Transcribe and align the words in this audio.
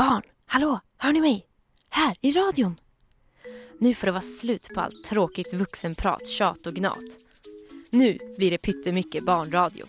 Barn, 0.00 0.22
hallå, 0.46 0.80
hör 0.96 1.12
ni 1.12 1.20
mig? 1.20 1.46
Här, 1.90 2.16
i 2.20 2.32
radion. 2.32 2.76
Nu 3.78 3.94
får 3.94 4.06
det 4.06 4.12
vara 4.12 4.22
slut 4.22 4.68
på 4.74 4.80
allt 4.80 5.04
tråkigt 5.04 5.54
vuxenprat, 5.54 6.28
tjat 6.28 6.66
och 6.66 6.72
gnat. 6.72 7.04
Nu 7.90 8.18
blir 8.36 8.50
det 8.50 8.58
pyttemycket 8.58 9.24
barnradio. 9.24 9.86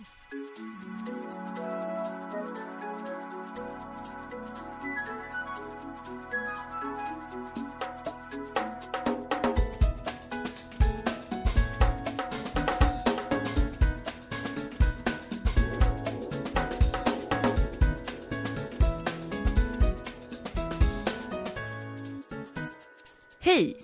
Hej! 23.44 23.76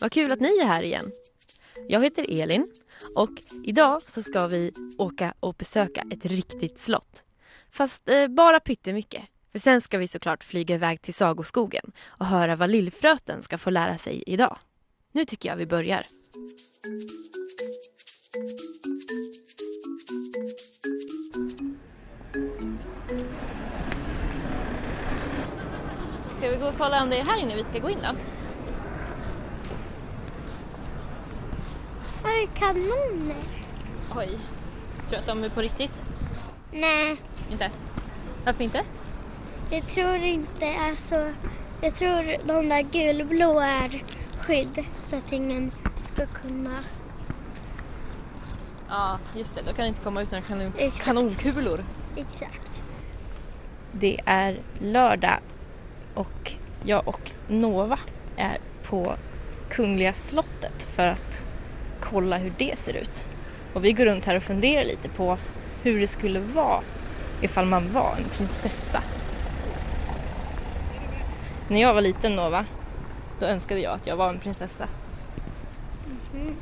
Vad 0.00 0.12
kul 0.12 0.32
att 0.32 0.40
ni 0.40 0.58
är 0.58 0.66
här 0.66 0.82
igen. 0.82 1.12
Jag 1.88 2.02
heter 2.02 2.40
Elin 2.40 2.72
och 3.14 3.30
idag 3.64 4.02
så 4.02 4.22
ska 4.22 4.46
vi 4.46 4.72
åka 4.98 5.34
och 5.40 5.54
besöka 5.54 6.04
ett 6.10 6.24
riktigt 6.24 6.78
slott. 6.78 7.24
Fast 7.70 8.08
eh, 8.08 8.28
bara 8.28 8.60
pyttemycket. 8.60 9.22
För 9.52 9.58
sen 9.58 9.80
ska 9.80 9.98
vi 9.98 10.08
såklart 10.08 10.44
flyga 10.44 10.74
iväg 10.74 11.02
till 11.02 11.14
Sagoskogen 11.14 11.92
och 12.04 12.26
höra 12.26 12.56
vad 12.56 12.70
Lillfröten 12.70 13.42
ska 13.42 13.58
få 13.58 13.70
lära 13.70 13.98
sig 13.98 14.22
idag. 14.26 14.58
Nu 15.12 15.24
tycker 15.24 15.48
jag 15.48 15.56
vi 15.56 15.66
börjar. 15.66 16.06
Ska 26.38 26.50
vi 26.50 26.56
gå 26.56 26.66
och 26.66 26.78
kolla 26.78 27.02
om 27.02 27.10
det 27.10 27.16
är 27.16 27.24
här 27.24 27.42
inne 27.42 27.56
vi 27.56 27.64
ska 27.64 27.78
gå 27.78 27.90
in 27.90 27.98
då? 28.02 28.35
Oj, 32.46 32.50
kanoner. 32.58 33.36
Oj. 34.16 34.28
Tror 34.28 35.10
du 35.10 35.16
att 35.16 35.26
de 35.26 35.44
är 35.44 35.48
på 35.48 35.60
riktigt? 35.60 36.02
Nej, 36.72 37.16
Inte? 37.50 37.70
Varför 38.44 38.64
inte? 38.64 38.82
jag 39.70 39.88
tror 39.88 40.16
inte. 40.16 40.74
Alltså, 40.80 41.32
jag 41.80 41.94
tror 41.94 42.46
de 42.46 42.68
där 42.68 42.82
gulblå 42.82 43.60
är 43.60 44.02
skydd 44.40 44.84
så 45.06 45.16
att 45.16 45.32
ingen 45.32 45.72
ska 46.12 46.26
kunna... 46.26 46.84
Ja, 48.88 49.18
just 49.36 49.56
det. 49.56 49.62
Då 49.62 49.72
kan 49.72 49.82
det 49.82 49.88
inte 49.88 50.00
komma 50.00 50.22
ut 50.22 50.30
några 50.30 50.42
kanon 50.44 50.72
Exakt. 50.78 51.04
kanonkulor. 51.04 51.84
Exakt. 52.16 52.82
Det 53.92 54.20
är 54.24 54.58
lördag 54.78 55.38
och 56.14 56.52
jag 56.84 57.08
och 57.08 57.30
Nova 57.48 57.98
är 58.36 58.58
på 58.82 59.16
Kungliga 59.70 60.12
slottet 60.12 60.82
för 60.82 61.08
att 61.08 61.44
kolla 62.10 62.38
hur 62.38 62.52
det 62.58 62.78
ser 62.78 62.94
ut. 62.94 63.26
Och 63.74 63.84
vi 63.84 63.92
går 63.92 64.04
runt 64.04 64.24
här 64.24 64.36
och 64.36 64.42
funderar 64.42 64.84
lite 64.84 65.08
på 65.08 65.38
hur 65.82 66.00
det 66.00 66.08
skulle 66.08 66.40
vara 66.40 66.80
ifall 67.40 67.66
man 67.66 67.92
var 67.92 68.14
en 68.18 68.28
prinsessa. 68.36 69.02
När 71.68 71.80
jag 71.80 71.94
var 71.94 72.00
liten 72.00 72.36
Nova, 72.36 72.66
då 73.40 73.46
önskade 73.46 73.80
jag 73.80 73.92
att 73.94 74.06
jag 74.06 74.16
var 74.16 74.28
en 74.28 74.38
prinsessa. 74.38 74.88
Mhm. 76.32 76.56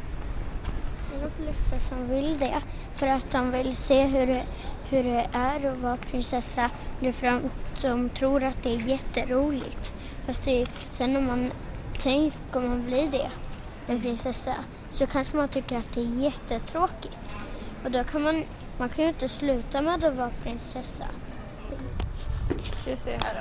Det 1.11 1.17
är 1.17 1.23
de 1.23 1.31
flesta 1.31 1.89
som 1.89 2.09
vill 2.09 2.39
det 2.39 2.61
för 2.95 3.07
att 3.07 3.31
de 3.31 3.51
vill 3.51 3.77
se 3.77 4.05
hur 4.05 4.27
det, 4.27 4.43
hur 4.89 5.05
det 5.05 5.29
är 5.33 5.67
att 5.67 5.79
vara 5.79 5.97
prinsessa. 5.97 6.71
Det 7.01 7.09
är 7.09 7.13
för 7.13 7.27
att 7.27 7.43
de 7.83 8.09
tror 8.09 8.45
att 8.45 8.63
det 8.63 8.75
är 8.75 8.81
jätteroligt. 8.81 9.95
Fast 10.27 10.45
det 10.45 10.63
är, 10.63 10.69
sen 10.91 11.13
när 11.13 11.21
man 11.21 11.53
tänker 12.03 12.39
om 12.53 12.69
man 12.69 12.87
blir 12.87 13.11
det, 13.11 13.31
en 13.87 14.01
prinsessa 14.01 14.55
så 14.91 15.07
kanske 15.07 15.37
man 15.37 15.49
tycker 15.49 15.79
att 15.79 15.95
det 15.95 16.01
är 16.01 16.23
jättetråkigt. 16.23 17.37
Och 17.85 17.91
då 17.91 18.05
kan 18.05 18.23
man, 18.23 18.45
man 18.79 18.89
kan 18.89 19.05
ju 19.05 19.09
inte 19.09 19.29
sluta 19.29 19.83
med 19.83 20.05
att 20.05 20.15
vara 20.15 20.31
prinsessa. 20.43 21.05
Ska 22.63 22.91
vi 22.91 22.97
se 22.97 23.19
här 23.23 23.35
då. 23.35 23.41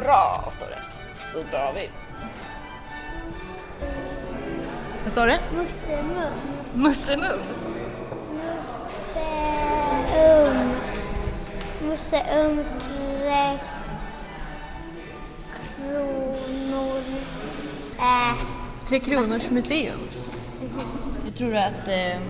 Dra 0.00 0.50
står 0.50 0.66
det. 0.66 0.82
Då 1.34 1.42
drar 1.50 1.72
vi. 1.74 1.90
Vad 5.04 5.12
står 5.12 5.26
det? 5.26 5.40
Mussemum. 5.54 6.32
Mussemum? 6.74 7.40
Musseum. 9.02 10.74
Musseum 11.82 12.64
30. 12.80 13.77
Äh. 17.98 18.34
Tre 18.88 18.98
Kronors 19.00 19.50
museum. 19.50 19.98
Hur 21.24 21.30
tror 21.30 21.50
du 21.50 21.58
att 21.58 21.88
eh, 21.88 22.20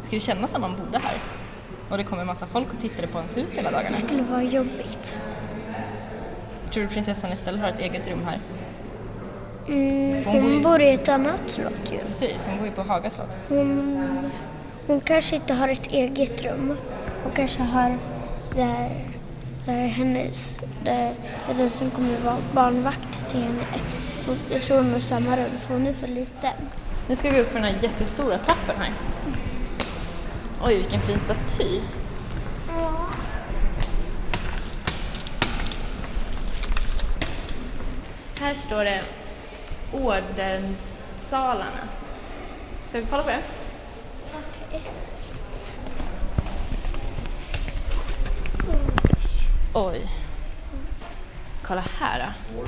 det 0.00 0.06
skulle 0.06 0.20
kännas 0.20 0.54
om 0.54 0.60
man 0.60 0.76
bodde 0.76 0.98
här? 0.98 1.18
Och 1.90 1.96
det 1.96 2.04
kommer 2.04 2.20
en 2.22 2.26
massa 2.26 2.46
folk 2.46 2.72
och 2.72 2.80
tittar 2.80 3.06
på 3.06 3.18
ens 3.18 3.36
hus 3.36 3.52
hela 3.54 3.70
dagarna. 3.70 3.88
Det 3.88 3.94
skulle 3.94 4.22
vara 4.22 4.42
jobbigt. 4.42 5.20
Tror 6.72 6.82
du 6.84 6.88
prinsessan 6.88 7.32
istället 7.32 7.60
har 7.60 7.68
ett 7.68 7.80
eget 7.80 8.08
rum 8.08 8.20
här? 8.26 8.38
Mm, 9.68 10.24
Hon 10.24 10.42
hon 10.42 10.62
bor 10.62 10.82
i 10.82 10.88
ett 10.94 11.08
annat 11.08 11.40
slott 11.48 11.92
ju. 11.92 11.98
Precis, 11.98 12.46
hon 12.48 12.58
bor 12.58 12.66
ju 12.66 12.72
på 12.72 12.82
Haga 12.82 13.10
slott. 13.10 13.38
Hon, 13.48 14.30
hon 14.86 15.00
kanske 15.00 15.36
inte 15.36 15.54
har 15.54 15.68
ett 15.68 15.86
eget 15.86 16.42
rum. 16.44 16.76
Hon 17.22 17.32
kanske 17.32 17.62
har 17.62 17.98
där, 18.56 19.04
där 19.66 19.86
hennes, 19.86 20.60
där 20.84 21.14
den 21.58 21.70
som 21.70 21.90
kommer 21.90 22.18
vara 22.24 22.36
barnvakt 22.54 23.30
till 23.30 23.40
henne. 23.42 23.64
Och 24.28 24.36
Jag 24.50 24.62
tror 24.62 24.76
hon 24.76 24.92
har 24.92 25.00
samma 25.00 25.36
rum 25.36 25.58
för 25.58 25.74
hon 25.74 25.86
är 25.86 25.92
så 25.92 26.06
liten. 26.06 26.52
Nu 27.08 27.16
ska 27.16 27.30
vi 27.30 27.36
gå 27.36 27.42
upp 27.42 27.48
för 27.48 27.60
den 27.60 27.74
här 27.74 27.82
jättestora 27.82 28.38
trappen 28.38 28.76
här. 28.78 28.92
Oj, 30.62 30.76
vilken 30.76 31.00
fin 31.00 31.20
staty. 31.20 31.80
Här 38.40 38.54
står 38.54 38.84
det 38.84 39.02
ordenssalarna. 39.92 41.88
Ska 42.88 43.00
vi 43.00 43.06
kolla 43.10 43.22
på 43.22 43.28
det? 43.28 43.42
Okej. 44.32 44.82
Oj. 49.74 50.00
Kolla 51.62 51.84
här 52.00 52.18
då. 52.18 52.62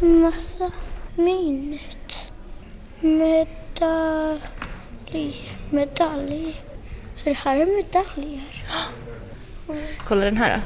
Massa 0.00 0.70
mynt. 1.14 2.32
Medalj. 3.00 4.40
Medalj. 5.70 6.62
Så 7.16 7.24
det 7.24 7.32
här 7.32 7.56
är 7.56 7.66
medaljer. 7.66 8.64
Kolla 9.98 10.24
den 10.24 10.36
här 10.36 10.56
då. 10.56 10.62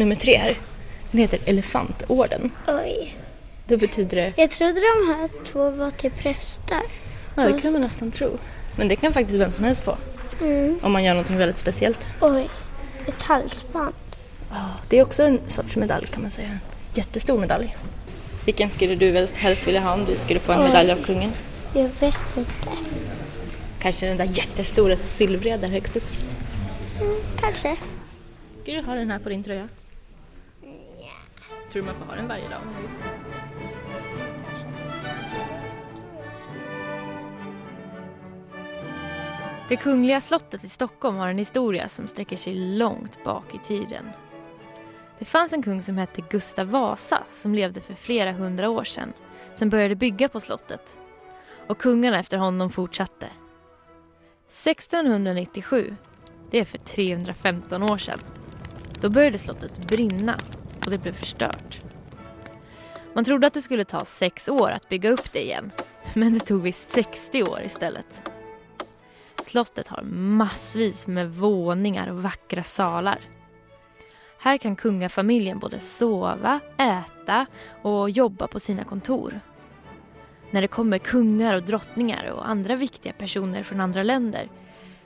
Nummer 0.00 0.14
tre 0.14 0.36
här. 0.36 0.58
Den 1.10 1.20
heter 1.20 1.38
Elefantorden. 1.44 2.50
Oj. 2.66 3.16
Då 3.66 3.76
betyder 3.76 4.16
det... 4.16 4.32
Jag 4.36 4.50
trodde 4.50 4.72
de 4.80 5.14
här 5.14 5.28
två 5.44 5.70
var 5.70 5.90
till 5.90 6.10
präster. 6.10 6.80
Ja, 7.34 7.42
det 7.42 7.60
kan 7.60 7.72
man 7.72 7.80
nästan 7.80 8.10
tro. 8.10 8.38
Men 8.76 8.88
det 8.88 8.96
kan 8.96 9.12
faktiskt 9.12 9.38
vem 9.38 9.52
som 9.52 9.64
helst 9.64 9.84
få. 9.84 9.96
Mm. 10.40 10.78
Om 10.82 10.92
man 10.92 11.04
gör 11.04 11.14
något 11.14 11.30
väldigt 11.30 11.58
speciellt. 11.58 12.06
Oj. 12.20 12.48
Ett 13.06 13.22
halsband. 13.22 13.94
Ja, 14.50 14.70
det 14.88 14.98
är 14.98 15.02
också 15.02 15.22
en 15.22 15.50
sorts 15.50 15.76
medalj 15.76 16.06
kan 16.06 16.22
man 16.22 16.30
säga. 16.30 16.58
Jättestor 16.94 17.38
medalj. 17.38 17.76
Vilken 18.44 18.70
skulle 18.70 18.94
du 18.94 19.26
helst- 19.36 19.66
vilja 19.66 19.80
ha 19.80 19.94
om 19.94 20.04
du 20.04 20.16
skulle 20.16 20.40
få 20.40 20.52
en 20.52 20.62
medalj 20.62 20.92
av 20.92 21.02
kungen? 21.04 21.32
Jag 21.74 21.82
vet 21.88 22.36
inte. 22.36 22.70
Kanske 23.80 24.06
den 24.06 24.16
där 24.16 24.24
jättestora 24.24 24.96
silvriga 24.96 25.56
där 25.56 25.68
högst 25.68 25.96
upp. 25.96 26.04
Mm, 27.00 27.14
kanske. 27.40 27.76
Ska 28.62 28.72
du 28.72 28.80
ha 28.80 28.94
den 28.94 29.10
här 29.10 29.18
på 29.18 29.28
din 29.28 29.42
tröja? 29.44 29.68
Tror 31.72 31.82
du 31.82 31.86
man 31.86 31.94
får 31.94 32.04
ha 32.04 32.14
den 32.16 32.28
varje 32.28 32.48
dag? 32.48 32.60
Det 39.68 39.76
kungliga 39.76 40.20
slottet 40.20 40.64
i 40.64 40.68
Stockholm 40.68 41.16
har 41.16 41.28
en 41.28 41.38
historia 41.38 41.88
som 41.88 42.08
sträcker 42.08 42.36
sig 42.36 42.54
långt 42.54 43.24
bak 43.24 43.54
i 43.54 43.58
tiden. 43.58 44.04
Det 45.18 45.24
fanns 45.24 45.52
en 45.52 45.62
kung 45.62 45.82
som 45.82 45.98
hette 45.98 46.22
Gustav 46.30 46.66
Vasa 46.66 47.24
som 47.30 47.54
levde 47.54 47.80
för 47.80 47.94
flera 47.94 48.32
hundra 48.32 48.70
år 48.70 48.84
sedan 48.84 49.12
som 49.54 49.70
började 49.70 49.94
bygga 49.94 50.28
på 50.28 50.40
slottet. 50.40 50.96
Och 51.66 51.78
kungarna 51.78 52.18
efter 52.18 52.38
honom 52.38 52.70
fortsatte. 52.70 53.26
1697, 54.48 55.96
det 56.50 56.60
är 56.60 56.64
för 56.64 56.78
315 56.78 57.82
år 57.82 57.98
sedan, 57.98 58.18
då 59.00 59.10
började 59.10 59.38
slottet 59.38 59.78
brinna 59.88 60.38
och 60.84 60.90
det 60.90 60.98
blev 60.98 61.12
förstört. 61.12 61.80
Man 63.14 63.24
trodde 63.24 63.46
att 63.46 63.54
det 63.54 63.62
skulle 63.62 63.84
ta 63.84 64.04
sex 64.04 64.48
år 64.48 64.70
att 64.70 64.88
bygga 64.88 65.10
upp 65.10 65.32
det 65.32 65.42
igen, 65.42 65.70
men 66.14 66.34
det 66.34 66.40
tog 66.40 66.62
visst 66.62 66.92
60 66.92 67.42
år 67.42 67.62
istället. 67.62 68.30
Slottet 69.42 69.88
har 69.88 70.02
massvis 70.02 71.06
med 71.06 71.34
våningar 71.34 72.08
och 72.08 72.22
vackra 72.22 72.62
salar. 72.62 73.18
Här 74.44 74.58
kan 74.58 74.76
kungafamiljen 74.76 75.58
både 75.58 75.78
sova, 75.78 76.60
äta 76.78 77.46
och 77.82 78.10
jobba 78.10 78.46
på 78.46 78.60
sina 78.60 78.84
kontor. 78.84 79.40
När 80.50 80.60
det 80.60 80.68
kommer 80.68 80.98
kungar 80.98 81.54
och 81.54 81.62
drottningar 81.62 82.30
och 82.30 82.48
andra 82.48 82.76
viktiga 82.76 83.12
personer 83.12 83.62
från 83.62 83.80
andra 83.80 84.02
länder 84.02 84.48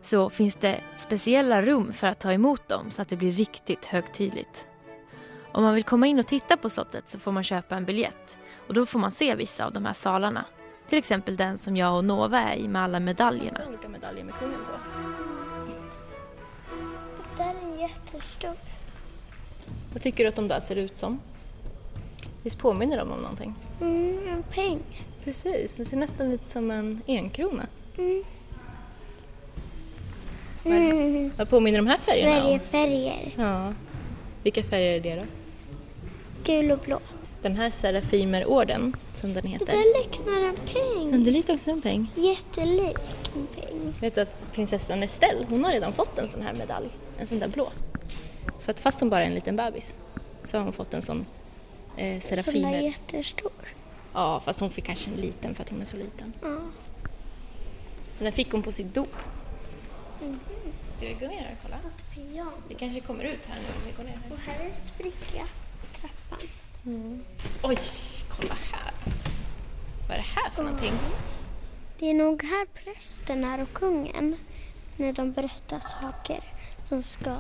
så 0.03 0.31
finns 0.31 0.57
det 0.57 0.81
speciella 0.97 1.63
rum 1.63 1.93
för 1.93 2.07
att 2.07 2.21
ta 2.21 2.33
emot 2.33 2.69
dem 2.69 2.91
så 2.91 3.03
att 3.03 3.09
det 3.09 3.17
blir 3.17 3.33
riktigt 3.33 3.85
högtidligt. 3.85 4.67
Om 5.53 5.63
man 5.63 5.75
vill 5.75 5.85
komma 5.85 6.07
in 6.07 6.19
och 6.19 6.27
titta 6.27 6.57
på 6.57 6.71
slottet 6.71 7.09
så 7.09 7.19
får 7.19 7.33
man 7.33 7.45
köpa 7.45 7.77
en 7.77 7.85
biljett 7.85 8.39
och 8.69 8.75
då 8.75 8.87
får 8.87 8.99
man 8.99 9.11
se 9.11 9.35
vissa 9.35 9.67
av 9.67 9.73
de 9.73 9.85
här 9.85 9.93
salarna. 9.93 10.45
Till 10.89 10.99
exempel 10.99 11.37
den 11.37 11.59
som 11.59 11.77
jag 11.77 11.97
och 11.97 12.05
Nova 12.05 12.41
är 12.41 12.57
i 12.57 12.69
med 12.69 12.83
alla 12.83 13.01
medaljerna. 13.01 13.61
olika 13.69 13.89
medaljer 13.89 14.25
med 14.25 14.35
kungen 14.35 14.59
på. 14.59 14.79
Där 17.37 17.55
är 17.55 17.73
en 17.73 17.79
jättestor. 17.79 18.78
Vad 19.93 20.03
tycker 20.03 20.25
du 20.25 20.29
att 20.29 20.37
de 20.37 20.49
där 20.49 20.61
ser 20.61 20.77
ut 20.77 20.99
som? 20.99 21.21
Visst 22.43 22.59
påminner 22.59 22.97
de 22.99 23.13
om 23.13 23.21
någonting? 23.21 23.55
Mm, 23.81 24.29
en 24.29 24.43
peng. 24.43 24.79
Precis, 25.25 25.77
det 25.77 25.85
ser 25.85 25.97
nästan 25.97 26.31
lite 26.31 26.45
som 26.49 26.71
en 26.71 27.03
enkrona. 27.07 27.67
Mm. 27.99 28.25
Mm. 30.65 31.33
Vad 31.37 31.51
påminner 31.51 31.79
de 31.79 31.87
här 31.87 31.99
färgerna 31.99 32.37
om? 32.37 32.43
Sverigefärger. 32.71 33.35
Ja. 33.37 33.73
Vilka 34.43 34.63
färger 34.63 34.93
är 34.97 35.01
det 35.01 35.15
då? 35.17 35.23
Gul 36.45 36.71
och 36.73 36.79
blå. 36.79 37.01
Den 37.43 37.57
här 37.57 37.71
Serafimerorden, 37.71 38.97
som 39.15 39.35
den 39.35 39.47
heter. 39.47 39.67
där 39.67 40.03
liknar 40.03 40.49
en 40.49 40.57
peng. 40.57 41.11
Men 41.11 41.25
det 41.25 41.31
är 41.31 41.33
lite 41.33 41.53
också 41.53 41.71
en 41.71 41.83
peng. 41.83 42.13
Jättelik 42.17 42.99
en 43.35 43.47
peng. 43.47 43.95
Vet 44.01 44.15
du 44.15 44.21
att 44.21 44.53
prinsessan 44.53 45.03
Estelle, 45.03 45.47
hon 45.49 45.65
har 45.65 45.73
redan 45.73 45.93
fått 45.93 46.19
en 46.19 46.29
sån 46.29 46.43
här 46.43 46.53
medalj. 46.53 46.89
En 47.19 47.27
sån 47.27 47.39
där 47.39 47.49
blå. 47.49 47.69
För 48.69 48.73
att 48.73 48.81
fast 48.81 49.01
hon 49.01 49.11
bara 49.11 49.23
är 49.23 49.27
en 49.27 49.35
liten 49.35 49.57
bebis 49.57 49.95
så 50.45 50.57
har 50.57 50.65
hon 50.65 50.73
fått 50.73 50.95
en 50.95 51.03
sån 51.03 51.27
eh, 51.97 52.21
Som 52.21 52.65
är 52.65 52.81
jättestor. 52.81 53.53
Ja, 54.13 54.41
fast 54.45 54.61
hon 54.61 54.71
fick 54.71 54.85
kanske 54.85 55.11
en 55.11 55.17
liten 55.17 55.55
för 55.55 55.63
att 55.63 55.71
hon 55.71 55.81
är 55.81 55.85
så 55.85 55.97
liten. 55.97 56.33
Ja. 56.43 56.59
Den 58.19 58.33
fick 58.33 58.53
hon 58.53 58.63
på 58.63 58.73
sitt 58.73 58.95
dop. 58.95 59.15
Ska 60.97 61.07
vi 61.07 61.17
gå 61.21 61.27
ner 61.27 61.57
och 61.57 61.63
kolla? 61.63 61.77
Ett 61.77 62.15
piano. 62.15 62.51
Vi 62.69 62.75
kanske 62.75 63.01
kommer 63.01 63.25
ut 63.25 63.47
här 63.47 63.57
nu 63.57 63.67
om 63.77 63.87
vi 63.87 63.93
går 63.93 64.05
ner 64.05 64.21
här. 64.25 64.33
Och 64.33 64.39
här 64.39 64.71
är 64.71 64.75
spricka. 64.75 65.47
Trappan. 66.01 66.47
Oj, 67.63 67.79
kolla 68.29 68.55
här. 68.73 68.93
Vad 70.09 70.11
är 70.11 70.17
det 70.17 70.41
här 70.41 70.51
för 70.51 70.63
någonting? 70.63 70.93
Det 71.99 72.11
är 72.11 72.15
nog 72.15 72.43
här 72.43 72.67
prästen 72.67 73.45
är 73.45 73.63
och 73.63 73.73
kungen. 73.73 74.37
När 74.97 75.13
de 75.13 75.33
berättar 75.33 75.81
saker 75.81 76.41
som 76.85 77.03
ska... 77.03 77.37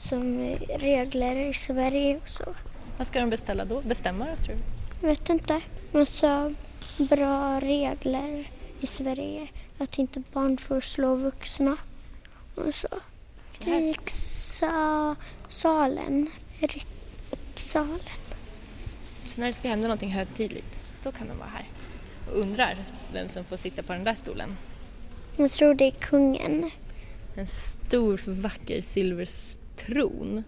Som 0.00 0.56
regler 0.78 1.36
i 1.36 1.54
Sverige 1.54 2.16
och 2.16 2.28
så. 2.28 2.54
Vad 2.98 3.06
ska 3.06 3.20
de 3.20 3.30
beställa 3.30 3.64
då? 3.64 3.80
Bestämma 3.80 4.26
då, 4.26 4.36
tror 4.36 4.56
du? 4.56 4.62
Vet 5.06 5.28
inte. 5.28 5.60
Massa 5.92 6.54
bra 6.98 7.60
regler 7.60 8.50
i 8.80 8.86
Sverige. 8.86 9.48
Att 9.78 9.98
inte 9.98 10.22
barn 10.32 10.58
får 10.58 10.80
slå 10.80 11.14
vuxna. 11.14 11.76
Och 12.54 12.74
så. 12.74 12.88
Rikssalen. 13.58 15.16
Rikssalen. 16.60 18.00
Så 19.26 19.40
när 19.40 19.46
det 19.46 19.54
ska 19.54 19.68
hända 19.68 19.88
någonting 19.88 20.10
högtidligt, 20.10 20.82
då 21.02 21.12
kan 21.12 21.28
de 21.28 21.38
vara 21.38 21.48
här. 21.48 21.68
Och 22.30 22.38
undrar 22.38 22.76
vem 23.12 23.28
som 23.28 23.44
får 23.44 23.56
sitta 23.56 23.82
på 23.82 23.92
den 23.92 24.04
där 24.04 24.14
stolen. 24.14 24.56
Jag 25.36 25.52
tror 25.52 25.74
det 25.74 25.86
är 25.86 25.90
kungen. 25.90 26.70
En 27.36 27.46
stor 27.46 28.20
vacker 28.26 28.80
silvertron. 29.86 30.44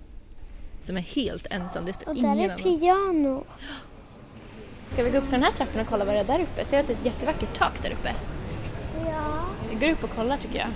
Som 0.82 0.96
är 0.96 1.00
helt 1.00 1.46
ensam, 1.50 1.84
det 1.84 1.92
står 1.92 2.08
Och 2.08 2.14
där 2.14 2.20
ingen 2.22 2.38
är 2.40 2.44
annan. 2.44 2.58
piano. 2.78 3.44
Ska 4.92 5.02
vi 5.02 5.10
gå 5.10 5.18
upp 5.18 5.24
för 5.24 5.30
den 5.32 5.42
här 5.42 5.52
trappan 5.52 5.80
och 5.80 5.86
kolla 5.88 6.04
vad 6.04 6.14
det 6.14 6.20
är 6.20 6.24
där 6.24 6.40
uppe? 6.42 6.64
Ser 6.64 6.76
du 6.76 6.80
att 6.80 6.86
det 6.86 6.92
är 6.92 6.96
ett 6.98 7.04
jättevackert 7.06 7.54
tak 7.58 7.82
där 7.82 7.90
uppe? 7.90 8.14
Ja. 9.10 9.44
Vi 9.70 9.86
går 9.86 9.92
upp 9.92 10.04
och 10.04 10.10
kollar 10.10 10.38
tycker 10.38 10.58
jag. 10.58 10.68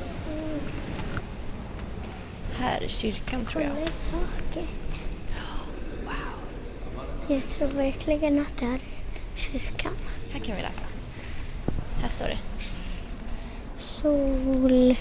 Här 2.58 2.80
är 2.82 2.88
kyrkan 2.88 3.44
tror 3.44 3.62
Kolla 3.62 3.80
jag. 3.80 3.88
i 3.88 3.92
taket. 4.10 5.08
Jag 7.28 7.42
tror 7.42 7.68
verkligen 7.68 8.40
att 8.40 8.56
det 8.58 8.66
är 8.66 8.80
kyrkan. 9.34 9.92
Här 10.32 10.40
kan 10.40 10.56
vi 10.56 10.62
läsa. 10.62 10.84
Här 12.02 12.08
står 12.08 12.26
det. 12.26 12.38
Sol... 13.78 14.96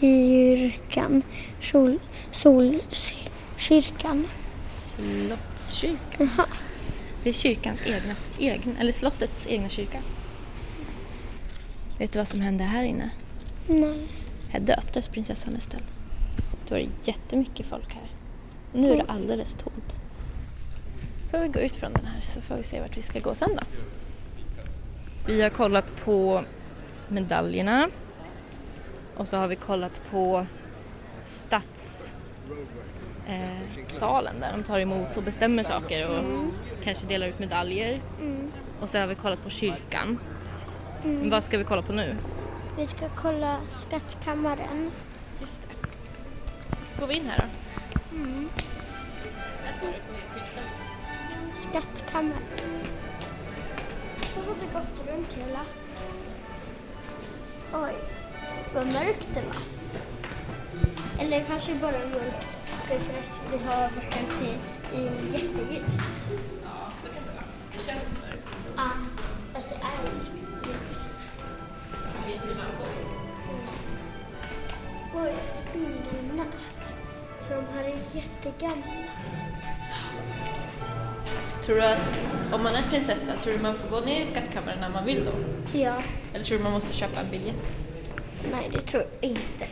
Kyrkan. 0.00 1.22
Sol... 1.60 1.98
Solkyrkan. 2.30 4.26
Slottskyrkan. 4.64 6.30
Jaha. 6.36 6.46
Det 7.22 7.28
är 7.28 7.32
kyrkans 7.32 7.82
egna, 7.86 8.14
egen, 8.38 8.76
eller 8.76 8.92
slottets 8.92 9.46
egna 9.46 9.68
kyrka. 9.68 9.98
Vet 11.98 12.12
du 12.12 12.18
vad 12.18 12.28
som 12.28 12.40
hände 12.40 12.64
här 12.64 12.84
inne? 12.84 13.10
Nej. 13.66 14.08
Här 14.50 14.60
döptes 14.60 15.08
prinsessan 15.08 15.56
Estelle. 15.56 15.84
Då 16.68 16.74
var 16.74 16.78
det 16.78 16.88
jättemycket 17.08 17.66
folk 17.66 17.94
här. 17.94 18.10
Nu 18.72 18.92
är 18.92 18.96
det 18.96 19.04
alldeles 19.08 19.54
tomt. 19.54 19.96
Får 21.30 21.38
vi 21.38 21.48
gå 21.48 21.60
ut 21.60 21.76
från 21.76 21.92
den 21.92 22.06
här 22.06 22.20
så 22.20 22.40
får 22.40 22.56
vi 22.56 22.62
se 22.62 22.80
vart 22.80 22.96
vi 22.96 23.02
ska 23.02 23.20
gå 23.20 23.34
sen 23.34 23.50
då. 23.56 23.62
Vi 25.26 25.42
har 25.42 25.50
kollat 25.50 25.96
på 26.04 26.44
medaljerna 27.08 27.90
och 29.16 29.28
så 29.28 29.36
har 29.36 29.48
vi 29.48 29.56
kollat 29.56 30.00
på 30.10 30.46
stadssalen 31.22 32.12
eh, 34.36 34.40
där 34.40 34.52
de 34.52 34.62
tar 34.62 34.78
emot 34.78 35.16
och 35.16 35.22
bestämmer 35.22 35.62
saker 35.62 36.08
och 36.08 36.24
kanske 36.84 37.06
delar 37.06 37.26
ut 37.26 37.38
medaljer. 37.38 38.00
Mm. 38.20 38.52
Och 38.80 38.88
så 38.88 38.98
har 38.98 39.06
vi 39.06 39.14
kollat 39.14 39.42
på 39.42 39.50
kyrkan. 39.50 40.18
Men 41.02 41.30
vad 41.30 41.44
ska 41.44 41.58
vi 41.58 41.64
kolla 41.64 41.82
på 41.82 41.92
nu? 41.92 42.16
Vi 42.76 42.86
ska 42.86 43.08
kolla 43.16 43.60
skattkammaren. 43.86 44.90
Just 45.40 45.62
det. 45.62 45.74
Går 47.00 47.06
vi 47.06 47.14
in 47.14 47.26
här 47.26 47.38
då? 47.38 48.16
Mm. 48.16 48.48
Här 49.64 49.72
står 49.72 49.86
det 49.86 49.92
på 49.92 50.14
skylten. 50.34 50.62
Skattkammaren. 51.70 52.42
Då 54.34 54.40
har 54.40 54.54
vi 54.60 54.66
gått 54.72 55.08
runt 55.08 55.32
hela. 55.32 55.60
Oj, 57.72 57.94
vad 58.74 58.84
mörkt 58.84 59.26
det 59.34 59.40
var. 59.40 59.56
Eller 61.24 61.44
kanske 61.44 61.74
bara 61.74 61.92
mörkt 61.92 62.48
för 62.86 62.94
att 62.94 63.52
vi 63.52 63.58
har 63.66 63.80
varit 63.82 64.16
ute 64.16 64.44
i, 64.44 64.98
i 65.00 65.04
jätteljust. 65.32 66.10
Ja, 66.64 66.90
så 67.02 67.06
kan 67.08 67.22
det 67.26 67.32
vara. 67.34 67.44
Det 67.72 67.84
känns 67.86 68.22
mörkt. 68.22 68.48
Ja, 68.76 68.90
fast 69.54 69.68
det 69.68 69.74
är 69.74 70.10
ljust. 70.64 71.08
Finns 72.26 72.44
lampor. 72.44 72.88
Oj, 75.14 75.34
spindelnät. 75.54 76.96
Så 77.40 77.54
de 77.54 77.64
här 77.74 77.84
är 77.84 77.96
jättegamla. 78.12 78.84
Tror 81.64 81.76
du 81.76 81.82
att 81.84 82.18
om 82.52 82.62
man 82.62 82.74
är 82.74 82.82
prinsessa, 82.82 83.32
tror 83.42 83.52
du 83.52 83.58
man 83.62 83.74
får 83.74 83.88
gå 83.88 84.00
ner 84.00 84.20
i 84.20 84.26
skattkammaren 84.26 84.78
när 84.80 84.88
man 84.90 85.04
vill 85.04 85.24
då? 85.24 85.32
Ja, 85.78 86.02
Eller 86.34 86.44
tror 86.44 86.58
du 86.58 86.64
man 86.64 86.72
måste 86.72 86.94
köpa 86.94 87.20
en 87.20 87.30
biljett? 87.30 87.72
Nej 88.52 88.70
det 88.72 88.80
tror 88.80 89.04
jag 89.20 89.30
inte. 89.30 89.66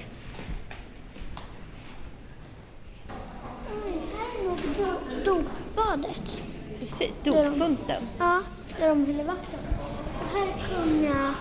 Dopbadet. 5.24 6.42
Precis, 6.80 7.10
dopfunten. 7.24 8.02
Ja, 8.18 8.40
där 8.78 8.88
de 8.88 9.06
häller 9.06 9.24
vatten. 9.24 9.60
Och 10.20 10.38
här 10.38 10.46
är 10.46 10.84
kunga 10.84 11.34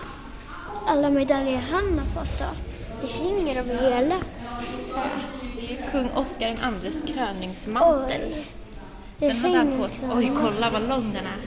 alla 0.86 1.10
medaljer 1.10 1.58
han 1.58 1.98
har 1.98 2.06
fått 2.06 2.38
då. 2.38 2.44
Det 3.00 3.06
hänger 3.12 3.56
över 3.56 3.90
hela. 3.90 4.20
Det 5.56 5.72
är 5.72 5.90
kung 5.90 6.10
Oscar 6.10 6.46
den 6.46 6.58
andres 6.58 7.02
kröningsmantel. 7.02 8.34
Oj. 8.34 8.46
Den 9.18 9.36
han 9.36 9.78
på 9.78 9.88
sig. 9.88 10.08
Oj, 10.14 10.32
kolla 10.40 10.70
vad 10.70 10.88
lång 10.88 11.12
den 11.12 11.26
är. 11.26 11.40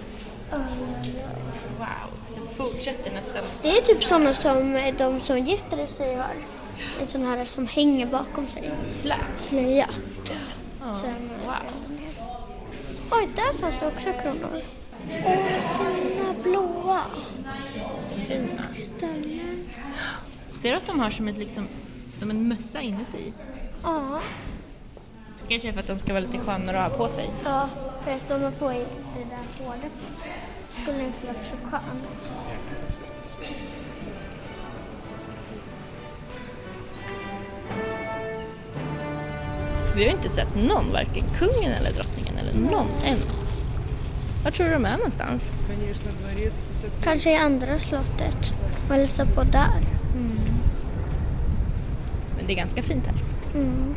Wow, 0.52 2.10
den 2.36 2.48
fortsätter 2.56 3.12
nästan. 3.14 3.44
Det 3.62 3.70
är 3.78 3.82
typ 3.82 4.04
sådana 4.04 4.34
som 4.34 4.92
de 4.98 5.22
som 5.22 5.40
gifter 5.40 5.88
sig 5.88 6.16
har. 6.16 6.36
En 7.02 7.08
sån 7.08 7.26
här 7.26 7.46
som 7.46 7.68
hänger 7.68 8.06
bakom 8.06 8.48
sig. 8.48 8.72
Släp. 9.00 9.18
Slöja. 9.40 9.90
Ja, 10.80 10.96
Sen, 11.02 11.30
wow. 11.46 11.98
Oj, 13.12 13.30
där 13.36 13.54
fanns 13.60 13.80
det 13.80 13.88
också 13.88 14.22
kronor. 14.22 14.62
Åh, 15.26 15.38
fina 15.78 16.34
blåa 16.44 17.02
Fina. 18.28 18.64
ställen. 18.96 19.70
Ser 20.54 20.72
du 20.72 20.78
att 20.78 20.86
de 20.86 21.00
har 21.00 21.10
som, 21.10 21.28
ett, 21.28 21.38
liksom, 21.38 21.68
som 22.20 22.30
en 22.30 22.48
mössa 22.48 22.82
inuti? 22.82 23.34
Ja, 23.84 24.22
Kanske 25.50 25.74
för 25.74 25.80
att 25.80 25.88
de 25.88 26.00
ska 26.00 26.14
vara 26.14 26.24
lite 26.24 26.38
skönare 26.38 26.84
att 26.84 26.92
ha 26.92 26.98
på 26.98 27.10
sig. 27.10 27.30
Ja, 27.44 27.70
för 28.04 28.12
att 28.12 28.28
de 28.28 28.44
har 28.44 28.52
på 28.52 28.72
i 28.72 28.86
det 29.18 29.24
där 29.30 29.66
håret 29.66 29.92
skulle 30.82 31.04
inte 31.04 31.28
varit 31.28 31.46
så 31.46 31.70
skön. 31.70 32.02
Vi 39.96 40.04
har 40.04 40.10
ju 40.10 40.16
inte 40.16 40.30
sett 40.30 40.56
någon, 40.56 40.92
varken 40.92 41.24
kungen 41.38 41.72
eller 41.72 41.92
drottningen 41.92 42.38
eller 42.38 42.54
någon 42.72 42.88
ens. 43.06 43.62
Var 44.44 44.52
tror 44.52 44.68
du 44.68 44.74
de 44.74 44.86
är 44.86 44.98
någonstans? 44.98 45.52
Kanske 47.04 47.32
i 47.32 47.36
andra 47.36 47.80
slottet. 47.80 48.54
Och 48.90 48.96
hälsa 48.96 49.26
på 49.26 49.44
där. 49.44 49.82
Mm. 50.14 50.38
Men 52.38 52.48
det 52.48 52.54
är 52.54 52.58
ganska 52.58 52.84
fint 52.84 53.08
här. 53.08 53.16
Mm. 53.56 53.96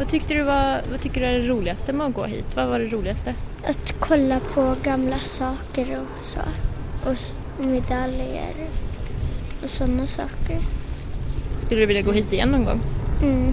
Vad, 0.00 0.08
tyckte 0.08 0.34
du 0.34 0.42
var, 0.42 0.82
vad 0.90 1.00
tycker 1.00 1.20
du 1.20 1.26
är 1.26 1.38
det 1.38 1.48
roligaste 1.48 1.92
med 1.92 2.06
att 2.06 2.14
gå 2.14 2.24
hit? 2.24 2.44
Vad 2.54 2.68
var 2.68 2.78
det 2.78 2.86
roligaste? 2.86 3.34
Att 3.64 3.94
kolla 3.98 4.40
på 4.40 4.76
gamla 4.82 5.18
saker 5.18 5.98
och 6.00 6.24
så. 6.24 6.40
Och 7.04 7.16
medaljer 7.64 8.54
och 9.64 9.70
sådana 9.70 10.06
saker. 10.06 10.60
Skulle 11.56 11.80
du 11.80 11.86
vilja 11.86 12.02
gå 12.02 12.12
hit 12.12 12.32
igen 12.32 12.48
någon 12.48 12.64
gång? 12.64 12.80
Mm. 13.22 13.52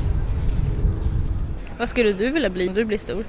Vad 1.77 1.89
skulle 1.89 2.13
du 2.13 2.29
vilja 2.29 2.49
bli 2.49 2.67
när 2.67 2.75
du 2.75 2.85
blir 2.85 2.97
stor? 2.97 3.25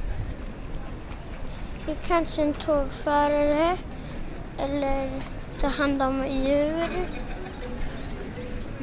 Kanske 2.07 2.43
en 2.43 2.53
tågförare 2.53 3.77
eller 4.59 5.11
ta 5.61 5.67
hand 5.67 6.03
om 6.03 6.27
djur. 6.27 7.07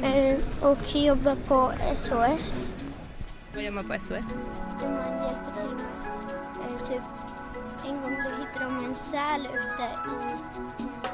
Eh, 0.02 0.36
och 0.60 0.96
jobba 0.96 1.36
på 1.48 1.72
SOS. 1.96 2.65
Vad 3.56 3.64
gör 3.64 3.72
man 3.72 3.84
på 3.84 3.94
SOS? 4.00 4.10
Man 4.10 4.92
hjälper 5.22 5.52
till 5.52 5.76
med 5.76 6.70
eh, 6.70 6.88
typ 6.88 7.02
en 7.86 8.02
gång 8.02 8.16
då 8.24 8.36
hittade 8.36 8.64
de 8.64 8.84
en 8.84 8.96
säl 8.96 9.46
ute 9.46 9.84
i 9.84 11.05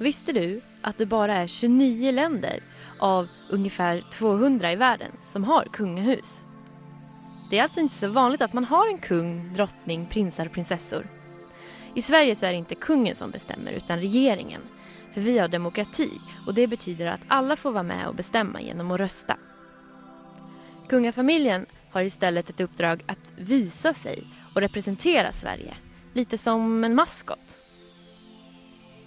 Visste 0.00 0.32
du 0.32 0.60
att 0.82 0.98
det 0.98 1.06
bara 1.06 1.34
är 1.34 1.46
29 1.46 2.10
länder 2.12 2.58
av 2.98 3.28
ungefär 3.50 4.04
200 4.12 4.72
i 4.72 4.76
världen 4.76 5.12
som 5.26 5.44
har 5.44 5.64
kungahus? 5.72 6.40
Det 7.50 7.58
är 7.58 7.62
alltså 7.62 7.80
inte 7.80 7.94
så 7.94 8.08
vanligt 8.08 8.42
att 8.42 8.52
man 8.52 8.64
har 8.64 8.88
en 8.88 8.98
kung, 8.98 9.54
drottning, 9.54 10.06
prinsar 10.06 10.46
och 10.46 10.52
prinsessor. 10.52 11.06
I 11.94 12.02
Sverige 12.02 12.36
så 12.36 12.46
är 12.46 12.50
det 12.50 12.56
inte 12.56 12.74
kungen 12.74 13.14
som 13.14 13.30
bestämmer 13.30 13.72
utan 13.72 14.00
regeringen. 14.00 14.60
För 15.14 15.20
vi 15.20 15.38
har 15.38 15.48
demokrati 15.48 16.10
och 16.46 16.54
det 16.54 16.66
betyder 16.66 17.06
att 17.06 17.20
alla 17.28 17.56
får 17.56 17.72
vara 17.72 17.82
med 17.82 18.08
och 18.08 18.14
bestämma 18.14 18.60
genom 18.60 18.90
att 18.90 19.00
rösta. 19.00 19.36
Kungafamiljen 20.88 21.66
har 21.90 22.02
istället 22.02 22.50
ett 22.50 22.60
uppdrag 22.60 23.02
att 23.06 23.32
visa 23.38 23.94
sig 23.94 24.24
och 24.54 24.60
representera 24.60 25.32
Sverige. 25.32 25.74
Lite 26.12 26.38
som 26.38 26.84
en 26.84 26.94
maskot. 26.94 27.61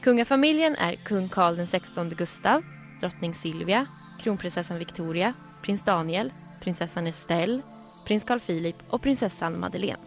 Kungafamiljen 0.05 0.75
är 0.75 0.95
kung 0.95 1.29
Carl 1.29 1.65
XVI 1.65 2.15
Gustav, 2.15 2.63
drottning 3.01 3.35
Silvia, 3.35 3.87
kronprinsessan 4.19 4.77
Victoria, 4.77 5.33
prins 5.61 5.83
Daniel, 5.83 6.33
prinsessan 6.61 7.07
Estelle, 7.07 7.61
prins 8.07 8.23
Carl 8.23 8.39
Philip 8.39 8.75
och 8.89 9.01
prinsessan 9.01 9.59
Madeleine. 9.59 10.01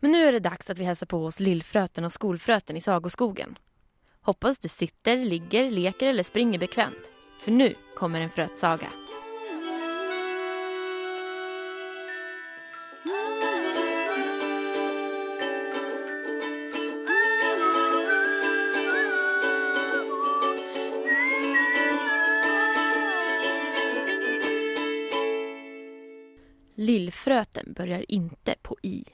Men 0.00 0.10
nu 0.10 0.24
är 0.24 0.32
det 0.32 0.40
dags 0.40 0.70
att 0.70 0.78
vi 0.78 0.84
hälsar 0.84 1.06
på 1.06 1.24
oss 1.24 1.40
lillfröten 1.40 2.04
och 2.04 2.12
skolfröten 2.12 2.76
i 2.76 2.80
Sagoskogen. 2.80 3.58
Hoppas 4.20 4.58
du 4.58 4.68
sitter, 4.68 5.16
ligger, 5.16 5.70
leker 5.70 6.06
eller 6.06 6.22
springer 6.22 6.58
bekvämt. 6.58 7.10
För 7.40 7.52
nu 7.52 7.74
kommer 7.96 8.20
en 8.20 8.30
frötsaga. 8.30 8.88
Skolfröten 27.36 27.72
börjar 27.72 28.04
inte 28.08 28.54
på 28.62 28.76
i. 28.82 29.04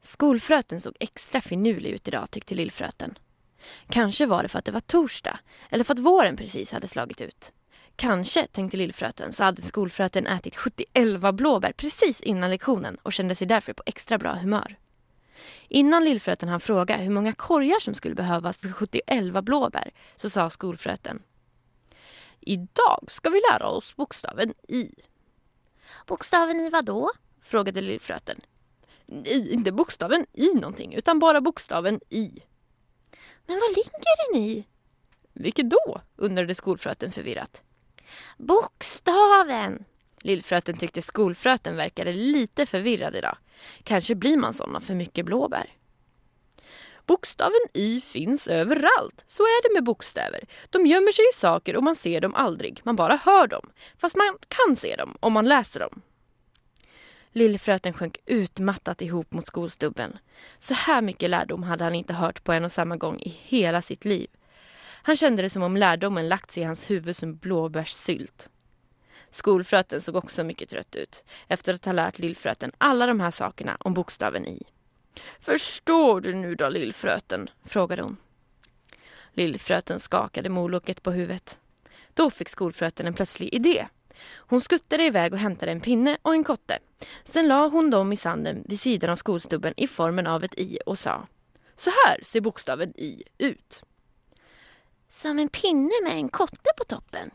Skolfröten 0.00 0.80
såg 0.80 0.96
extra 1.00 1.40
finurlig 1.40 1.90
ut 1.90 2.08
idag 2.08 2.30
tyckte 2.30 2.54
lillfröten. 2.54 3.18
Kanske 3.88 4.26
var 4.26 4.42
det 4.42 4.48
för 4.48 4.58
att 4.58 4.64
det 4.64 4.72
var 4.72 4.80
torsdag 4.80 5.38
eller 5.70 5.84
för 5.84 5.94
att 5.94 5.98
våren 5.98 6.36
precis 6.36 6.72
hade 6.72 6.88
slagit 6.88 7.20
ut. 7.20 7.52
Kanske, 7.96 8.46
tänkte 8.46 8.76
lillfröten, 8.76 9.32
så 9.32 9.44
hade 9.44 9.62
skolfröten 9.62 10.26
ätit 10.26 10.56
71 10.56 11.34
blåbär 11.34 11.72
precis 11.72 12.20
innan 12.20 12.50
lektionen 12.50 12.96
och 13.02 13.12
kände 13.12 13.34
sig 13.34 13.46
därför 13.46 13.72
på 13.72 13.82
extra 13.86 14.18
bra 14.18 14.34
humör. 14.34 14.76
Innan 15.68 16.04
lillfröten 16.04 16.48
hann 16.48 16.60
fråga 16.60 16.96
hur 16.96 17.10
många 17.10 17.32
korgar 17.32 17.80
som 17.80 17.94
skulle 17.94 18.14
behövas 18.14 18.58
för 18.58 18.72
71 18.72 19.44
blåbär 19.44 19.90
så 20.16 20.30
sa 20.30 20.50
skolfröten. 20.50 21.22
Idag 22.40 23.04
ska 23.08 23.30
vi 23.30 23.40
lära 23.52 23.66
oss 23.66 23.96
bokstaven 23.96 24.54
i. 24.68 24.94
Bokstaven 26.06 26.60
i 26.60 26.70
vad 26.70 26.84
då? 26.84 27.10
frågade 27.42 27.80
lillfröten. 27.80 28.40
I, 29.24 29.52
inte 29.52 29.72
bokstaven 29.72 30.26
i 30.32 30.54
någonting, 30.54 30.94
utan 30.94 31.18
bara 31.18 31.40
bokstaven 31.40 32.00
i. 32.08 32.30
Men 33.46 33.60
vad 33.60 33.70
ligger 33.76 34.32
den 34.32 34.42
i? 34.42 34.66
Vilket 35.32 35.70
då? 35.70 36.00
undrade 36.16 36.54
skolfröten 36.54 37.12
förvirrat. 37.12 37.62
Bokstaven! 38.38 39.84
Lillfröten 40.22 40.76
tyckte 40.76 41.02
skolfröten 41.02 41.76
verkade 41.76 42.12
lite 42.12 42.66
förvirrad 42.66 43.16
idag. 43.16 43.36
Kanske 43.82 44.14
blir 44.14 44.36
man 44.36 44.54
sån 44.54 44.76
av 44.76 44.80
för 44.80 44.94
mycket 44.94 45.24
blåbär. 45.24 45.70
Bokstaven 47.10 47.60
Y 47.74 48.00
finns 48.00 48.48
överallt. 48.48 49.22
Så 49.26 49.42
är 49.42 49.62
det 49.62 49.74
med 49.74 49.84
bokstäver. 49.84 50.40
De 50.70 50.86
gömmer 50.86 51.12
sig 51.12 51.24
i 51.32 51.38
saker 51.40 51.76
och 51.76 51.82
man 51.82 51.96
ser 51.96 52.20
dem 52.20 52.34
aldrig. 52.34 52.80
Man 52.84 52.96
bara 52.96 53.16
hör 53.16 53.46
dem. 53.46 53.70
Fast 53.98 54.16
man 54.16 54.38
kan 54.48 54.76
se 54.76 54.96
dem 54.96 55.16
om 55.20 55.32
man 55.32 55.48
läser 55.48 55.80
dem. 55.80 56.02
Lillfröten 57.32 57.92
sjönk 57.92 58.18
utmattat 58.26 59.02
ihop 59.02 59.32
mot 59.32 59.46
skolstubben. 59.46 60.18
Så 60.58 60.74
här 60.74 61.02
mycket 61.02 61.30
lärdom 61.30 61.62
hade 61.62 61.84
han 61.84 61.94
inte 61.94 62.12
hört 62.12 62.44
på 62.44 62.52
en 62.52 62.64
och 62.64 62.72
samma 62.72 62.96
gång 62.96 63.20
i 63.20 63.28
hela 63.28 63.82
sitt 63.82 64.04
liv. 64.04 64.30
Han 65.02 65.16
kände 65.16 65.42
det 65.42 65.50
som 65.50 65.62
om 65.62 65.76
lärdomen 65.76 66.28
lagt 66.28 66.50
sig 66.50 66.62
i 66.62 66.66
hans 66.66 66.90
huvud 66.90 67.16
som 67.16 67.36
blåbärssylt. 67.36 68.50
Skolfröten 69.30 70.00
såg 70.00 70.16
också 70.16 70.44
mycket 70.44 70.68
trött 70.68 70.96
ut 70.96 71.24
efter 71.48 71.74
att 71.74 71.84
ha 71.84 71.92
lärt 71.92 72.18
lillfröten 72.18 72.72
alla 72.78 73.06
de 73.06 73.20
här 73.20 73.30
sakerna 73.30 73.76
om 73.80 73.94
bokstaven 73.94 74.46
i. 74.46 74.62
Förstår 75.40 76.20
du 76.20 76.34
nu 76.34 76.54
då 76.54 76.68
lillfröten? 76.68 77.50
frågade 77.64 78.02
hon. 78.02 78.16
Lillfröten 79.32 80.00
skakade 80.00 80.48
moloket 80.48 81.02
på 81.02 81.10
huvudet. 81.10 81.58
Då 82.14 82.30
fick 82.30 82.48
skolfröten 82.48 83.06
en 83.06 83.14
plötslig 83.14 83.54
idé. 83.54 83.86
Hon 84.36 84.60
skuttade 84.60 85.04
iväg 85.04 85.32
och 85.32 85.38
hämtade 85.38 85.72
en 85.72 85.80
pinne 85.80 86.18
och 86.22 86.34
en 86.34 86.44
kotte. 86.44 86.78
Sen 87.24 87.48
la 87.48 87.68
hon 87.68 87.90
dem 87.90 88.12
i 88.12 88.16
sanden 88.16 88.64
vid 88.68 88.80
sidan 88.80 89.10
av 89.10 89.16
skolstubben 89.16 89.74
i 89.76 89.86
formen 89.86 90.26
av 90.26 90.44
ett 90.44 90.58
i 90.58 90.78
och 90.86 90.98
sa 90.98 91.26
Så 91.76 91.90
här 91.90 92.20
ser 92.22 92.40
bokstaven 92.40 92.92
i 92.96 93.22
ut. 93.38 93.82
Som 95.08 95.38
en 95.38 95.48
pinne 95.48 95.92
med 96.04 96.12
en 96.12 96.28
kotte 96.28 96.70
på 96.76 96.84
toppen? 96.84 97.30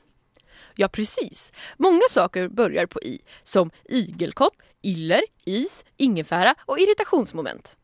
Ja, 0.75 0.88
precis. 0.88 1.53
Många 1.77 2.01
saker 2.10 2.48
börjar 2.48 2.86
på 2.86 3.01
i, 3.01 3.22
som 3.44 3.72
igelkott, 3.84 4.58
iller, 4.86 5.22
is, 5.46 5.86
ingefära 5.98 6.56
och 6.60 6.80
irritationsmoment. 6.80 7.77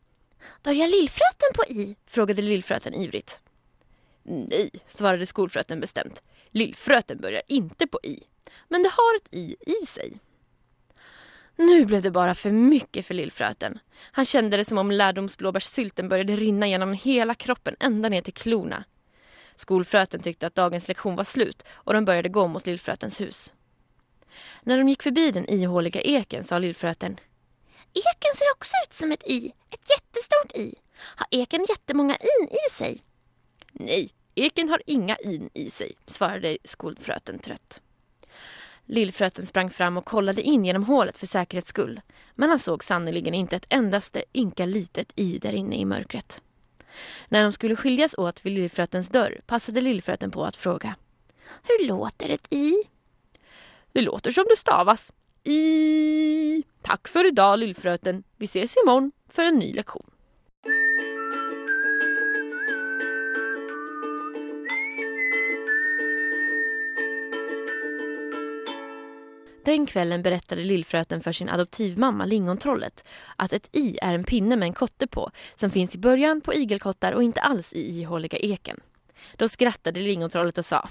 Börjar 0.63 0.87
lillfröten 0.87 1.49
på 1.55 1.65
i? 1.65 1.95
frågade 2.07 2.41
lillfröten 2.41 2.93
ivrigt. 2.93 3.39
Nej, 4.23 4.71
svarade 4.87 5.25
skolfröten 5.25 5.79
bestämt. 5.79 6.21
Lillfröten 6.49 7.21
börjar 7.21 7.41
inte 7.47 7.87
på 7.87 7.99
i, 8.03 8.23
men 8.67 8.83
det 8.83 8.89
har 8.89 9.15
ett 9.15 9.33
i 9.33 9.55
i 9.61 9.85
sig. 9.85 10.19
Nu 11.55 11.85
blev 11.85 12.01
det 12.01 12.11
bara 12.11 12.35
för 12.35 12.51
mycket 12.51 13.05
för 13.05 13.13
lillfröten. 13.13 13.79
Han 14.11 14.25
kände 14.25 14.57
det 14.57 14.65
som 14.65 14.77
om 14.77 14.91
lärdomsblåbärssylten 14.91 16.09
började 16.09 16.35
rinna 16.35 16.67
genom 16.67 16.93
hela 16.93 17.35
kroppen 17.35 17.75
ända 17.79 18.09
ner 18.09 18.21
till 18.21 18.33
klorna. 18.33 18.83
Skolfröten 19.55 20.21
tyckte 20.21 20.47
att 20.47 20.55
dagens 20.55 20.87
lektion 20.87 21.15
var 21.15 21.23
slut 21.23 21.63
och 21.69 21.93
de 21.93 22.05
började 22.05 22.29
gå 22.29 22.47
mot 22.47 22.65
lillfrötens 22.65 23.21
hus. 23.21 23.53
När 24.63 24.77
de 24.77 24.89
gick 24.89 25.03
förbi 25.03 25.31
den 25.31 25.49
ihåliga 25.49 26.01
eken 26.01 26.43
sa 26.43 26.59
lillfröten 26.59 27.19
Eken 27.93 28.35
ser 28.35 28.51
också 28.55 28.71
ut 28.87 28.93
som 28.93 29.11
ett 29.11 29.27
i, 29.27 29.53
ett 29.69 29.89
jättestort 29.89 30.55
i. 30.55 30.75
Har 31.15 31.27
eken 31.31 31.65
jättemånga 31.69 32.15
in 32.15 32.47
i 32.47 32.71
sig? 32.71 33.01
Nej, 33.71 34.09
eken 34.35 34.69
har 34.69 34.81
inga 34.85 35.15
in 35.15 35.49
i 35.53 35.69
sig, 35.69 35.93
svarade 36.05 36.57
skolfröten 36.63 37.39
trött. 37.39 37.81
Lillfröten 38.85 39.45
sprang 39.45 39.69
fram 39.69 39.97
och 39.97 40.05
kollade 40.05 40.41
in 40.41 40.65
genom 40.65 40.83
hålet 40.83 41.17
för 41.17 41.27
säkerhets 41.27 41.69
skull. 41.69 42.01
Men 42.35 42.49
han 42.49 42.59
såg 42.59 42.83
sannerligen 42.83 43.33
inte 43.33 43.55
ett 43.55 43.65
endaste 43.69 44.23
ynka 44.33 44.65
litet 44.65 45.11
i 45.15 45.39
där 45.39 45.53
inne 45.53 45.75
i 45.75 45.85
mörkret. 45.85 46.41
När 47.29 47.43
de 47.43 47.51
skulle 47.51 47.75
skiljas 47.75 48.15
åt 48.17 48.45
vid 48.45 48.53
lillfrötens 48.53 49.09
dörr 49.09 49.41
passade 49.45 49.81
lillfröten 49.81 50.31
på 50.31 50.45
att 50.45 50.55
fråga. 50.55 50.95
Hur 51.63 51.87
låter 51.87 52.29
ett 52.29 52.47
i? 52.53 52.73
Det 53.93 54.01
låter 54.01 54.31
som 54.31 54.45
det 54.49 54.57
stavas. 54.57 55.13
I. 55.43 56.63
Tack 56.81 57.07
för 57.07 57.27
idag 57.27 57.59
lillfröten. 57.59 58.23
Vi 58.37 58.45
ses 58.45 58.77
imorgon 58.83 59.11
för 59.29 59.43
en 59.43 59.55
ny 59.55 59.73
lektion. 59.73 60.11
Den 69.65 69.85
kvällen 69.85 70.21
berättade 70.21 70.63
lillfröten 70.63 71.21
för 71.21 71.31
sin 71.31 71.49
adoptivmamma 71.49 72.25
lingontrollet 72.25 73.07
att 73.35 73.53
ett 73.53 73.69
i 73.71 73.97
är 74.01 74.13
en 74.13 74.23
pinne 74.23 74.55
med 74.55 74.67
en 74.67 74.73
kotte 74.73 75.07
på 75.07 75.31
som 75.55 75.69
finns 75.69 75.95
i 75.95 75.97
början 75.97 76.41
på 76.41 76.53
igelkottar 76.53 77.11
och 77.11 77.23
inte 77.23 77.41
alls 77.41 77.73
i 77.73 78.01
ihåliga 78.01 78.37
eken. 78.37 78.79
Då 79.35 79.47
skrattade 79.47 79.99
lingontrollet 79.99 80.57
och 80.57 80.65
sa 80.65 80.89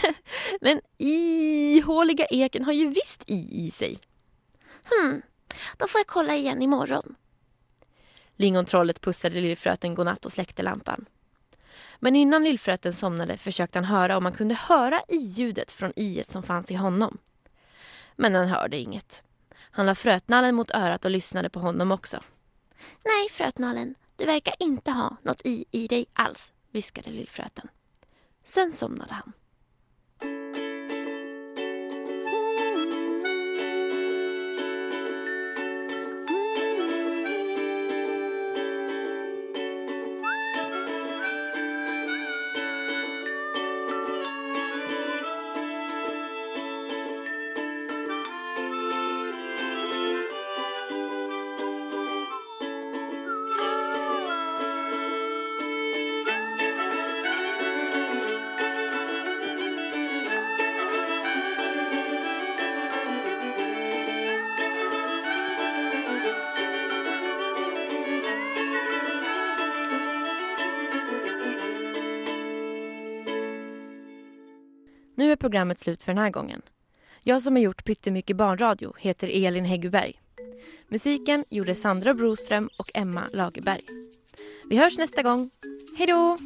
Men 0.60 0.80
ihåliga 0.98 2.26
eken 2.26 2.64
har 2.64 2.72
ju 2.72 2.88
visst 2.88 3.22
i 3.26 3.66
i 3.66 3.70
sig. 3.70 3.98
Hmm, 4.84 5.22
då 5.76 5.86
får 5.86 5.98
jag 5.98 6.06
kolla 6.06 6.34
igen 6.34 6.62
imorgon. 6.62 7.14
Lingontrollet 8.36 9.00
pussade 9.00 9.40
lillfröten 9.40 9.94
godnatt 9.94 10.24
och 10.24 10.32
släckte 10.32 10.62
lampan. 10.62 11.06
Men 11.98 12.16
innan 12.16 12.44
lillfröten 12.44 12.92
somnade 12.92 13.36
försökte 13.36 13.78
han 13.78 13.84
höra 13.84 14.16
om 14.16 14.22
man 14.22 14.32
kunde 14.32 14.54
höra 14.54 15.00
i-ljudet 15.08 15.72
från 15.72 15.92
i 15.96 16.22
som 16.28 16.42
fanns 16.42 16.70
i 16.70 16.74
honom. 16.74 17.18
Men 18.16 18.34
han 18.34 18.48
hörde 18.48 18.76
inget. 18.76 19.24
Han 19.58 19.86
la 19.86 19.94
frötnallen 19.94 20.54
mot 20.54 20.70
örat 20.70 21.04
och 21.04 21.10
lyssnade 21.10 21.50
på 21.50 21.60
honom 21.60 21.92
också. 21.92 22.20
Nej, 23.04 23.28
frötnallen, 23.30 23.94
du 24.16 24.24
verkar 24.24 24.54
inte 24.58 24.90
ha 24.90 25.16
något 25.22 25.40
i 25.44 25.64
i 25.70 25.86
dig 25.86 26.06
alls, 26.12 26.52
viskade 26.70 27.10
lillfröten. 27.10 27.68
Sen 28.44 28.72
somnade 28.72 29.14
han. 29.14 29.32
Nu 75.32 75.34
är 75.34 75.38
programmet 75.38 75.80
slut 75.80 76.02
för 76.02 76.12
den 76.12 76.22
här 76.22 76.30
gången. 76.30 76.62
Jag 77.22 77.42
som 77.42 77.54
har 77.56 77.62
gjort 77.62 77.84
pyttemycket 77.84 78.36
barnradio 78.36 78.94
heter 78.98 79.46
Elin 79.46 79.64
Häggberg. 79.64 80.20
Musiken 80.88 81.44
gjorde 81.48 81.74
Sandra 81.74 82.14
Broström 82.14 82.68
och 82.78 82.90
Emma 82.94 83.28
Lagerberg. 83.32 83.80
Vi 84.68 84.76
hörs 84.76 84.98
nästa 84.98 85.22
gång. 85.22 85.50
Hej 85.98 86.06
då! 86.06 86.38